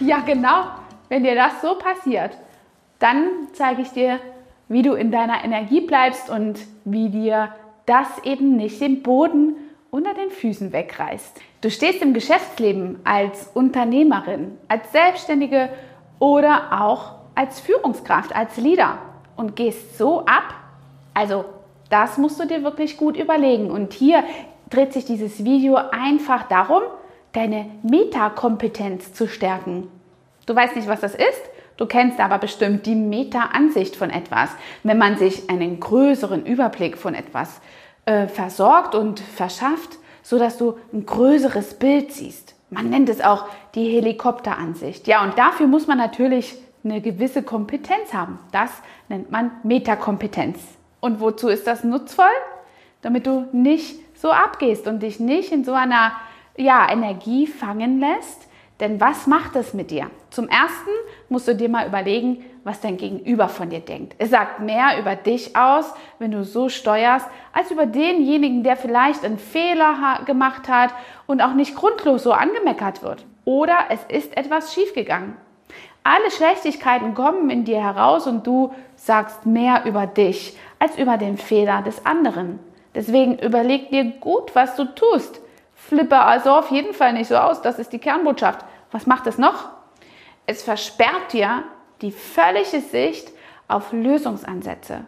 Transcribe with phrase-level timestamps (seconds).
[0.00, 0.64] Ja, genau.
[1.08, 2.36] Wenn dir das so passiert,
[2.98, 4.18] dann zeige ich dir,
[4.68, 7.50] wie du in deiner Energie bleibst und wie dir
[7.86, 9.56] das eben nicht den Boden
[9.90, 11.40] unter den Füßen wegreißt.
[11.60, 15.68] Du stehst im Geschäftsleben als Unternehmerin, als Selbstständige
[16.18, 18.98] oder auch als Führungskraft, als Leader
[19.36, 20.54] und gehst so ab.
[21.12, 21.44] Also
[21.90, 23.70] das musst du dir wirklich gut überlegen.
[23.70, 24.22] Und hier
[24.70, 26.82] dreht sich dieses Video einfach darum,
[27.32, 29.88] deine Metakompetenz zu stärken.
[30.46, 31.42] Du weißt nicht, was das ist?
[31.76, 34.50] Du kennst aber bestimmt die Meta-Ansicht von etwas.
[34.82, 37.60] Wenn man sich einen größeren Überblick von etwas
[38.04, 42.54] äh, versorgt und verschafft, sodass du ein größeres Bild siehst.
[42.68, 45.06] Man nennt es auch die Helikopteransicht.
[45.06, 46.54] Ja, und dafür muss man natürlich
[46.84, 48.38] eine gewisse Kompetenz haben.
[48.52, 48.70] Das
[49.08, 50.58] nennt man Metakompetenz.
[51.00, 52.26] Und wozu ist das nutzvoll?
[53.02, 56.12] Damit du nicht so abgehst und dich nicht in so einer
[56.56, 58.48] ja, Energie fangen lässt,
[58.80, 60.10] denn was macht es mit dir?
[60.30, 60.90] Zum Ersten
[61.28, 64.14] musst du dir mal überlegen, was dein Gegenüber von dir denkt.
[64.18, 69.24] Es sagt mehr über dich aus, wenn du so steuerst, als über denjenigen, der vielleicht
[69.24, 70.94] einen Fehler gemacht hat
[71.26, 73.26] und auch nicht grundlos so angemeckert wird.
[73.44, 75.36] Oder es ist etwas schiefgegangen.
[76.02, 81.36] Alle Schlechtigkeiten kommen in dir heraus und du sagst mehr über dich als über den
[81.36, 82.58] Fehler des anderen.
[82.94, 85.40] Deswegen überleg dir gut, was du tust.
[85.88, 87.62] Flippe also auf jeden Fall nicht so aus.
[87.62, 88.64] Das ist die Kernbotschaft.
[88.92, 89.70] Was macht es noch?
[90.46, 91.64] Es versperrt dir
[92.02, 93.32] die völlige Sicht
[93.66, 95.04] auf Lösungsansätze.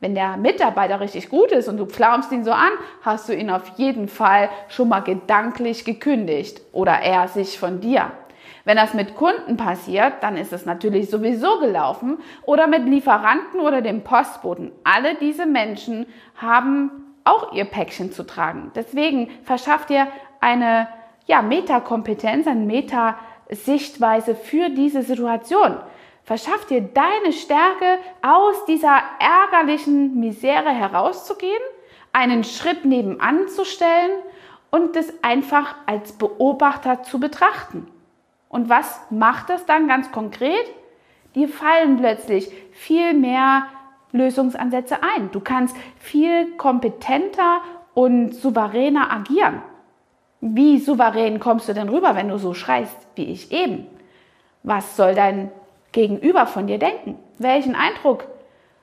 [0.00, 2.70] Wenn der Mitarbeiter richtig gut ist und du pflaumst ihn so an,
[3.02, 8.10] hast du ihn auf jeden Fall schon mal gedanklich gekündigt oder er sich von dir.
[8.64, 13.82] Wenn das mit Kunden passiert, dann ist es natürlich sowieso gelaufen oder mit Lieferanten oder
[13.82, 14.72] dem Postboten.
[14.84, 18.72] Alle diese Menschen haben auch ihr Päckchen zu tragen.
[18.74, 20.08] Deswegen verschafft ihr
[20.40, 20.88] eine
[21.26, 25.76] ja, Metakompetenz, eine Metasichtweise für diese Situation.
[26.24, 31.62] Verschaff dir deine Stärke, aus dieser ärgerlichen Misere herauszugehen,
[32.12, 34.12] einen Schritt nebenan zu stellen
[34.70, 37.88] und es einfach als Beobachter zu betrachten.
[38.48, 40.66] Und was macht das dann ganz konkret?
[41.34, 43.66] Dir fallen plötzlich viel mehr
[44.12, 45.30] Lösungsansätze ein.
[45.32, 47.60] Du kannst viel kompetenter
[47.94, 49.62] und souveräner agieren.
[50.40, 53.86] Wie souverän kommst du denn rüber, wenn du so schreist wie ich eben?
[54.62, 55.50] Was soll dein
[55.92, 57.16] Gegenüber von dir denken?
[57.38, 58.24] Welchen Eindruck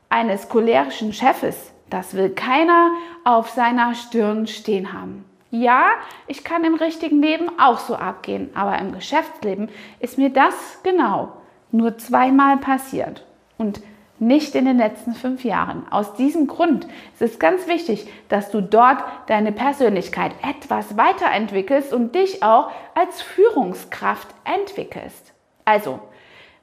[0.09, 1.71] eines cholerischen Chefes?
[1.89, 2.91] Das will keiner
[3.23, 5.25] auf seiner Stirn stehen haben.
[5.49, 5.85] Ja,
[6.27, 11.31] ich kann im richtigen Leben auch so abgehen, aber im Geschäftsleben ist mir das genau
[11.71, 13.25] nur zweimal passiert.
[13.57, 13.81] Und
[14.19, 15.85] nicht in den letzten fünf Jahren.
[15.89, 22.15] Aus diesem Grund ist es ganz wichtig, dass du dort deine Persönlichkeit etwas weiterentwickelst und
[22.15, 25.33] dich auch als Führungskraft entwickelst.
[25.65, 25.99] Also,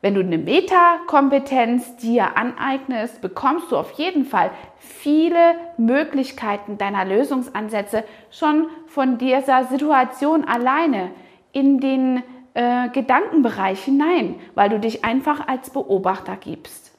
[0.01, 8.05] wenn du eine Metakompetenz dir aneignest, bekommst du auf jeden Fall viele Möglichkeiten deiner Lösungsansätze
[8.31, 11.11] schon von dieser Situation alleine
[11.53, 12.23] in den
[12.53, 16.94] äh, Gedankenbereich hinein, weil du dich einfach als Beobachter gibst.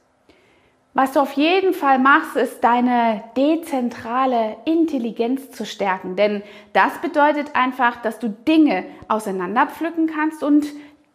[0.98, 6.16] Was du auf jeden Fall machst, ist deine dezentrale Intelligenz zu stärken.
[6.16, 6.42] Denn
[6.72, 10.66] das bedeutet einfach, dass du Dinge auseinanderpflücken kannst und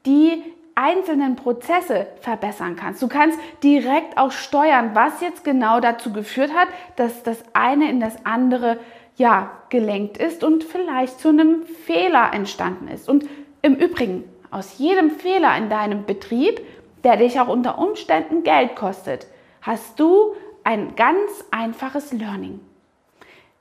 [0.04, 0.42] die
[0.74, 3.00] einzelnen Prozesse verbessern kannst.
[3.00, 8.00] Du kannst direkt auch steuern, was jetzt genau dazu geführt hat, dass das eine in
[8.00, 8.78] das andere
[9.16, 13.08] ja gelenkt ist und vielleicht zu einem Fehler entstanden ist.
[13.08, 13.24] Und
[13.62, 16.60] im Übrigen, aus jedem Fehler in deinem Betrieb,
[17.02, 19.26] der dich auch unter Umständen Geld kostet,
[19.62, 20.34] hast du
[20.64, 22.60] ein ganz einfaches Learning.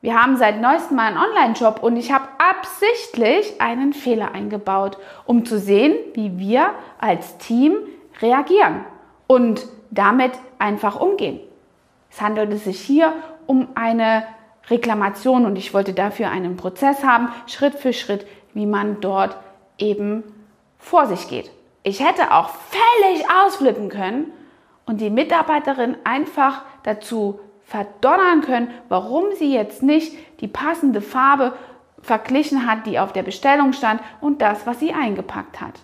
[0.02, 5.46] Wir haben seit neuestem mal einen Online-Shop und ich habe absichtlich einen Fehler eingebaut, um
[5.46, 7.76] zu sehen, wie wir als Team
[8.22, 8.86] reagieren
[9.28, 11.42] und damit einfach umgehen.
[12.10, 13.14] Es handelte sich hier
[13.46, 14.24] um eine
[14.70, 19.36] Reklamation und ich wollte dafür einen Prozess haben, Schritt für Schritt, wie man dort
[19.78, 20.24] eben
[20.78, 21.52] vor sich geht.
[21.84, 24.32] Ich hätte auch völlig ausflippen können
[24.90, 31.54] und die Mitarbeiterin einfach dazu verdonnern können, warum sie jetzt nicht die passende Farbe
[32.02, 35.76] verglichen hat, die auf der Bestellung stand und das, was sie eingepackt hat.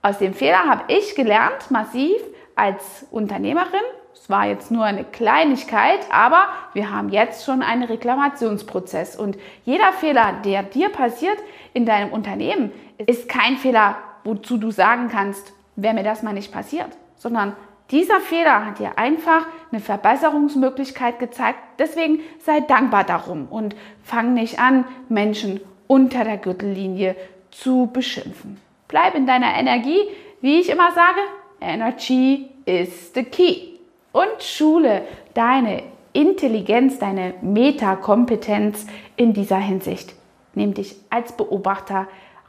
[0.00, 2.16] Aus dem Fehler habe ich gelernt, massiv
[2.56, 3.84] als Unternehmerin.
[4.14, 9.14] Es war jetzt nur eine Kleinigkeit, aber wir haben jetzt schon einen Reklamationsprozess.
[9.14, 9.36] Und
[9.66, 11.36] jeder Fehler, der dir passiert
[11.74, 15.52] in deinem Unternehmen, ist kein Fehler, wozu du sagen kannst,
[15.82, 17.54] wäre mir das mal nicht passiert, sondern
[17.90, 21.58] dieser Fehler hat dir einfach eine Verbesserungsmöglichkeit gezeigt.
[21.78, 27.16] Deswegen sei dankbar darum und fang nicht an, Menschen unter der Gürtellinie
[27.50, 28.60] zu beschimpfen.
[28.88, 30.00] Bleib in deiner Energie.
[30.40, 31.20] Wie ich immer sage,
[31.60, 33.78] Energy is the key.
[34.12, 35.02] Und schule
[35.34, 35.82] deine
[36.12, 38.86] Intelligenz, deine Metakompetenz
[39.16, 40.14] in dieser Hinsicht.
[40.54, 42.06] Nimm dich als Beobachter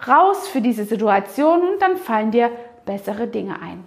[0.08, 2.52] raus für diese Situation und dann fallen dir
[2.90, 3.84] bessere Dinge ein.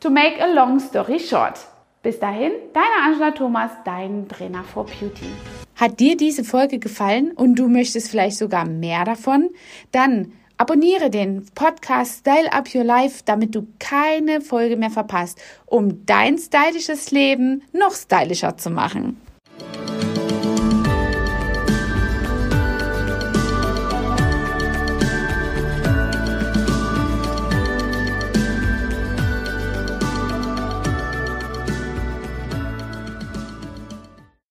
[0.00, 1.58] To make a long story short.
[2.02, 5.26] Bis dahin, deine Angela Thomas, dein Trainer for Beauty.
[5.74, 9.50] Hat dir diese Folge gefallen und du möchtest vielleicht sogar mehr davon?
[9.92, 16.06] Dann abonniere den Podcast Style Up Your Life, damit du keine Folge mehr verpasst, um
[16.06, 19.20] dein stylisches Leben noch stylischer zu machen.